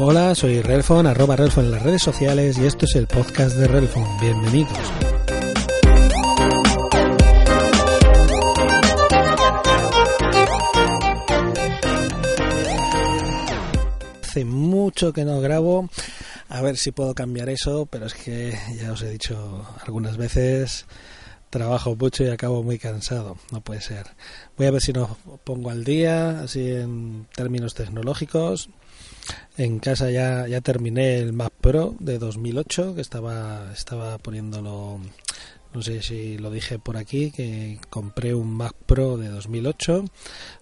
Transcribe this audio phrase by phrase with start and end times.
[0.00, 3.66] Hola, soy Relfon, arroba Relfon en las redes sociales y esto es el podcast de
[3.66, 4.04] Relfon.
[4.20, 4.78] Bienvenidos.
[14.22, 15.88] Hace mucho que no grabo,
[16.48, 20.86] a ver si puedo cambiar eso, pero es que ya os he dicho algunas veces,
[21.50, 24.06] trabajo mucho y acabo muy cansado, no puede ser.
[24.56, 25.10] Voy a ver si nos
[25.44, 28.70] pongo al día, así en términos tecnológicos.
[29.56, 35.00] En casa ya, ya terminé el Mac Pro de 2008, que estaba, estaba poniéndolo,
[35.74, 40.04] no sé si lo dije por aquí, que compré un Mac Pro de 2008,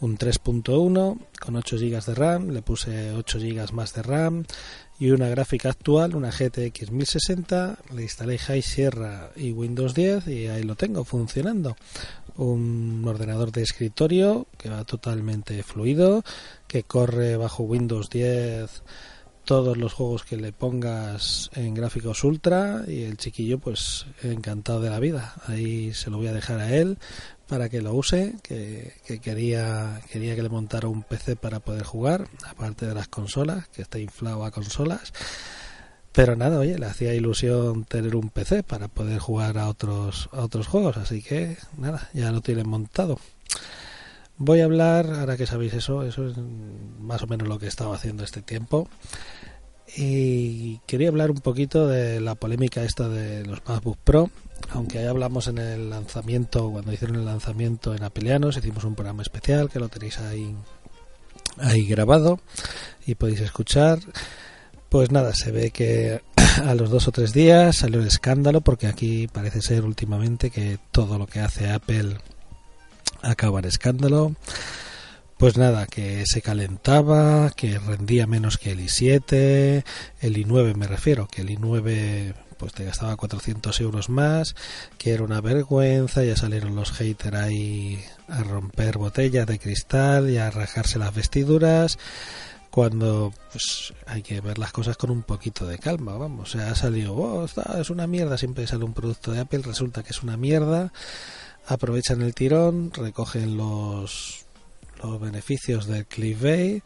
[0.00, 4.44] un 3.1 con 8 GB de RAM, le puse 8 GB más de RAM
[5.02, 10.46] y una gráfica actual, una GTX 1060, le instalé High Sierra y Windows 10 y
[10.46, 11.76] ahí lo tengo funcionando
[12.36, 16.22] un ordenador de escritorio que va totalmente fluido,
[16.68, 18.84] que corre bajo Windows 10
[19.44, 24.90] todos los juegos que le pongas en gráficos ultra y el chiquillo pues encantado de
[24.90, 25.34] la vida.
[25.48, 26.96] Ahí se lo voy a dejar a él
[27.52, 31.84] para que lo use, que, que quería, quería que le montara un PC para poder
[31.84, 35.12] jugar, aparte de las consolas, que está inflado a consolas.
[36.12, 40.40] Pero nada, oye, le hacía ilusión tener un PC para poder jugar a otros, a
[40.40, 43.18] otros juegos, así que nada, ya lo tienen montado.
[44.38, 46.38] Voy a hablar, ahora que sabéis eso, eso es
[47.00, 48.88] más o menos lo que he estado haciendo este tiempo.
[49.94, 54.30] Y quería hablar un poquito de la polémica esta de los MacBook Pro,
[54.74, 59.22] aunque ya hablamos en el lanzamiento, cuando hicieron el lanzamiento en Apelianos, hicimos un programa
[59.22, 60.54] especial que lo tenéis ahí,
[61.58, 62.40] ahí grabado
[63.06, 63.98] y podéis escuchar.
[64.88, 66.20] Pues nada, se ve que
[66.64, 70.78] a los dos o tres días salió el escándalo porque aquí parece ser últimamente que
[70.90, 72.16] todo lo que hace Apple
[73.22, 74.34] acaba en escándalo.
[75.38, 79.84] Pues nada, que se calentaba, que rendía menos que el i7,
[80.20, 84.54] el i9 me refiero, que el i9 pues te gastaba 400 euros más,
[84.96, 90.38] que era una vergüenza, ya salieron los haters ahí a romper botellas de cristal y
[90.38, 91.98] a rajarse las vestiduras
[92.70, 96.70] cuando pues hay que ver las cosas con un poquito de calma, vamos, o sea,
[96.70, 100.22] ha salido, oh, es una mierda, siempre sale un producto de Apple, resulta que es
[100.22, 100.92] una mierda,
[101.66, 104.46] aprovechan el tirón, recogen los,
[105.02, 106.06] los beneficios del
[106.40, 106.80] Bay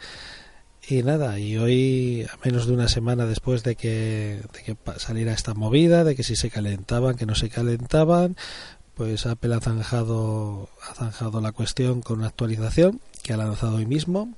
[0.89, 5.33] y nada, y hoy, a menos de una semana después de que, de que saliera
[5.33, 8.37] esta movida, de que si se calentaban, que no se calentaban,
[8.95, 13.87] pues Apple ha zanjado, ha zanjado la cuestión con una actualización que ha lanzado hoy
[13.87, 14.35] mismo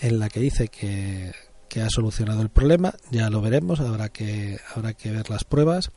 [0.00, 1.32] en la que dice que,
[1.80, 5.90] ha solucionado el problema, ya lo veremos, habrá que, habrá que ver las pruebas.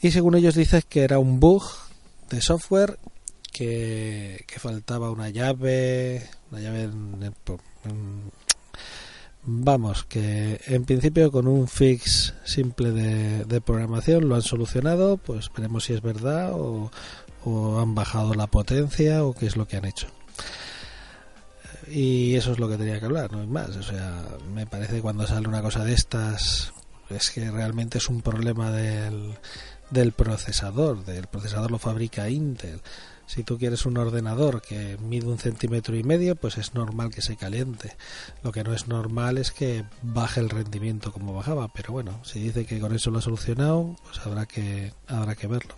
[0.00, 1.64] Y según ellos dicen que era un bug
[2.30, 2.98] de software,
[3.52, 6.88] que, faltaba una llave, una llave
[9.44, 15.50] vamos, que en principio con un fix simple de, de, programación lo han solucionado, pues
[15.56, 16.90] veremos si es verdad o,
[17.44, 20.08] o han bajado la potencia o qué es lo que han hecho
[21.90, 23.76] y eso es lo que tenía que hablar, no es más.
[23.76, 24.24] O sea,
[24.54, 26.72] me parece que cuando sale una cosa de estas,
[27.08, 29.34] es que realmente es un problema del,
[29.90, 31.04] del procesador.
[31.04, 32.80] Del procesador lo fabrica Intel.
[33.30, 37.22] Si tú quieres un ordenador que mide un centímetro y medio, pues es normal que
[37.22, 37.96] se caliente.
[38.42, 41.68] Lo que no es normal es que baje el rendimiento como bajaba.
[41.68, 45.46] Pero bueno, si dice que con eso lo ha solucionado, pues habrá que, habrá que
[45.46, 45.76] verlo.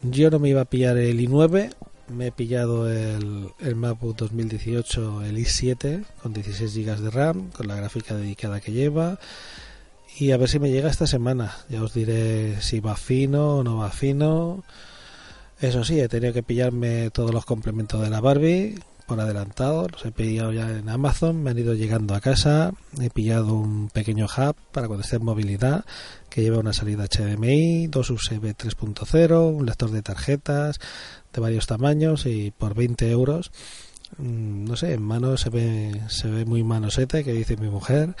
[0.00, 1.74] Yo no me iba a pillar el i9
[2.08, 7.68] me he pillado el, el MacBook 2018, el i7, con 16 GB de RAM, con
[7.68, 9.18] la gráfica dedicada que lleva.
[10.18, 11.56] Y a ver si me llega esta semana.
[11.68, 14.64] Ya os diré si va fino o no va fino.
[15.62, 19.86] Eso sí, he tenido que pillarme todos los complementos de la Barbie por adelantado.
[19.86, 21.40] Los he pillado ya en Amazon.
[21.40, 22.72] Me han ido llegando a casa.
[23.00, 25.84] He pillado un pequeño hub para cuando esté en movilidad
[26.28, 30.80] que lleva una salida HDMI, dos USB 3.0, un lector de tarjetas,
[31.32, 33.52] de varios tamaños y por 20 euros
[34.18, 38.14] no sé, en mano se ve, se ve muy manosete, que dice mi mujer,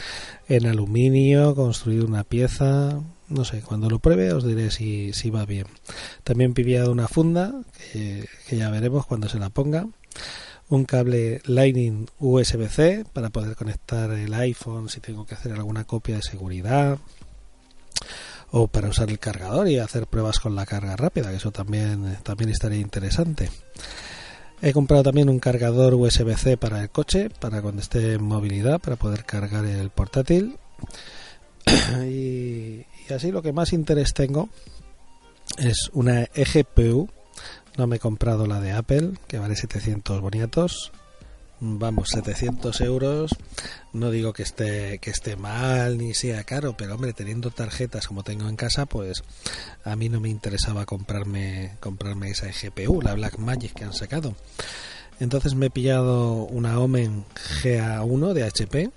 [0.48, 5.44] en aluminio, construido una pieza, no sé, cuando lo pruebe os diré si, si va
[5.46, 5.66] bien.
[6.24, 7.52] También pillado una funda,
[7.92, 9.86] que, que ya veremos cuando se la ponga
[10.68, 16.16] un cable Lightning USB-C para poder conectar el iPhone si tengo que hacer alguna copia
[16.16, 16.98] de seguridad
[18.52, 22.18] o para usar el cargador y hacer pruebas con la carga rápida, que eso también,
[22.22, 23.50] también estaría interesante.
[24.62, 28.94] He comprado también un cargador USB-C para el coche, para cuando esté en movilidad, para
[28.96, 30.56] poder cargar el portátil.
[32.08, 34.48] y, así lo que más interés tengo
[35.58, 37.10] es una eGPU
[37.76, 40.92] no me he comprado la de Apple, que vale 700 boniatos.
[41.64, 43.30] Vamos, 700 euros.
[43.92, 48.24] No digo que esté, que esté mal ni sea caro, pero hombre, teniendo tarjetas como
[48.24, 49.22] tengo en casa, pues
[49.84, 54.34] a mí no me interesaba comprarme, comprarme esa GPU, la Black Magic que han sacado.
[55.20, 57.24] Entonces me he pillado una Omen
[57.62, 58.90] GA1 de HP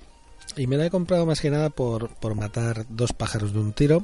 [0.57, 3.73] y me la he comprado más que nada por, por matar dos pájaros de un
[3.73, 4.03] tiro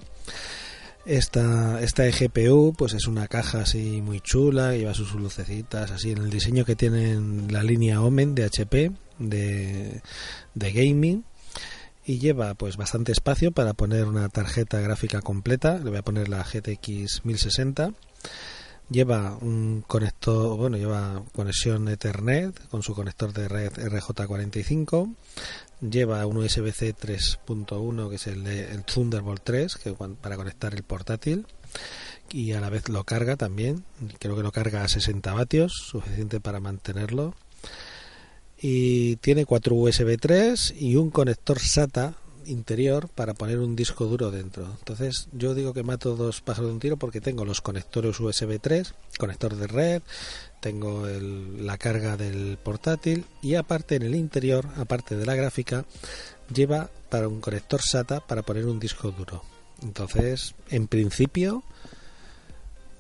[1.06, 6.20] esta, esta eGPU pues es una caja así muy chula, lleva sus lucecitas así en
[6.20, 10.02] el diseño que tienen la línea Omen de HP de,
[10.54, 11.24] de gaming
[12.06, 16.30] y lleva pues bastante espacio para poner una tarjeta gráfica completa, le voy a poner
[16.30, 17.94] la GTX 1060
[18.92, 25.16] lleva un conector, bueno, lleva conexión Ethernet con su conector de red RJ45,
[25.90, 31.48] lleva un USB-C 3.1 que es el, el, Thunderbolt 3 que para conectar el portátil
[32.32, 33.84] y a la vez lo carga también
[34.20, 37.34] creo que lo carga a 60 vatios suficiente para mantenerlo.
[38.64, 42.14] Y tiene cuatro USB 3 y un conector SATA
[42.46, 44.66] interior para poner un disco duro dentro.
[44.80, 48.60] Entonces yo digo que mato dos pájaros de un tiro porque tengo los conectores USB
[48.60, 50.02] 3, conector de red,
[50.60, 55.86] tengo la carga del portátil y aparte en el interior, aparte de la gráfica,
[56.54, 59.44] lleva para un conector SATA para poner un disco duro.
[59.82, 61.64] Entonces, en principio,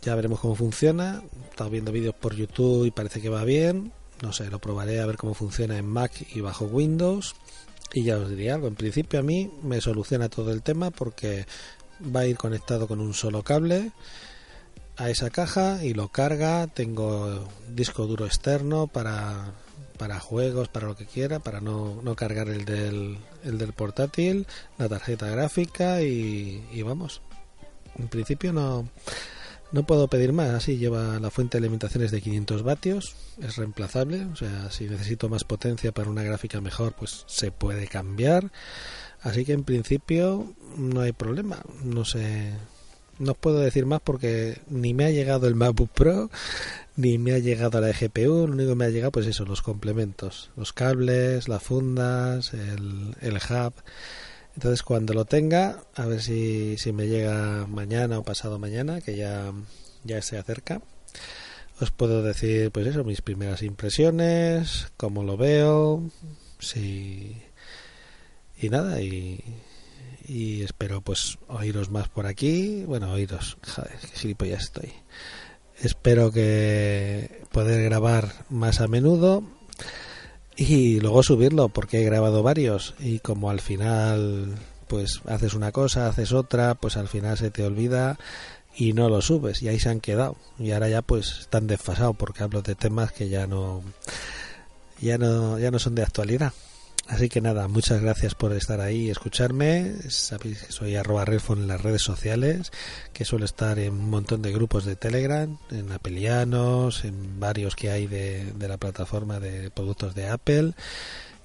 [0.02, 1.22] ya veremos cómo funciona.
[1.46, 3.94] He estado viendo vídeos por YouTube y parece que va bien.
[4.22, 7.36] No sé, lo probaré a ver cómo funciona en Mac y bajo Windows.
[7.94, 11.46] Y ya os diría algo, en principio a mí me soluciona todo el tema porque
[12.16, 13.92] va a ir conectado con un solo cable
[14.98, 16.68] a esa caja y lo carga.
[16.68, 19.52] Tengo disco duro externo para,
[19.98, 24.48] para juegos, para lo que quiera, para no, no cargar el del, el del portátil,
[24.78, 27.22] la tarjeta gráfica y, y vamos.
[27.98, 28.88] En principio no,
[29.72, 33.56] no puedo pedir más, así lleva la fuente de alimentación es de 500 vatios, es
[33.56, 38.52] reemplazable, o sea, si necesito más potencia para una gráfica mejor, pues se puede cambiar.
[39.22, 42.54] Así que en principio no hay problema, no sé,
[43.20, 46.32] no puedo decir más porque ni me ha llegado el MacBook Pro,
[46.96, 49.62] ni me ha llegado la GPU, lo único que me ha llegado pues eso, los
[49.62, 53.74] complementos, los cables, las fundas, el, el hub
[54.56, 59.15] entonces cuando lo tenga, a ver si, si me llega mañana o pasado mañana, que
[59.15, 59.51] ya,
[60.03, 60.81] ya se acerca,
[61.80, 66.03] os puedo decir pues eso, mis primeras impresiones, cómo lo veo,
[66.59, 67.42] si...
[68.62, 69.44] y nada, y,
[70.27, 74.92] y espero pues oíros más por aquí, bueno, oíros, joder, qué gilipollas estoy.
[75.81, 79.44] Espero que poder grabar más a menudo
[80.56, 84.56] y luego subirlo porque he grabado varios y como al final
[84.88, 88.18] pues haces una cosa, haces otra, pues al final se te olvida
[88.75, 92.15] y no lo subes y ahí se han quedado y ahora ya pues están desfasados
[92.18, 93.81] porque hablo de temas que ya no
[95.00, 96.53] ya no ya no son de actualidad.
[97.12, 99.96] Así que nada, muchas gracias por estar ahí y escucharme.
[100.08, 102.72] Sabéis que soy arroba en las redes sociales,
[103.12, 107.91] que suelo estar en un montón de grupos de Telegram, en Apelianos, en varios que
[107.91, 110.72] hay de, de la plataforma de productos de Apple.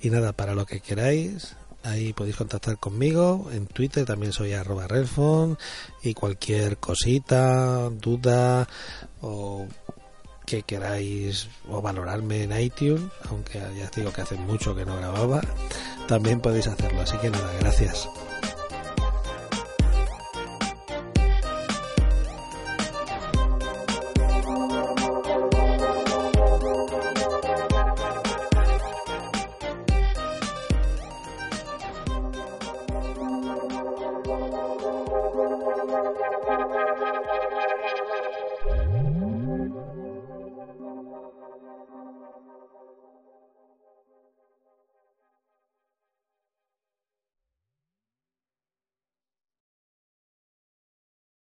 [0.00, 3.50] Y nada, para lo que queráis, ahí podéis contactar conmigo.
[3.52, 4.86] En Twitter también soy arroba
[6.00, 8.68] y cualquier cosita, duda
[9.20, 9.66] o
[10.46, 14.96] que queráis o valorarme en iTunes, aunque ya os digo que hace mucho que no
[14.96, 15.42] grababa,
[16.06, 17.02] también podéis hacerlo.
[17.02, 18.08] Así que nada, gracias.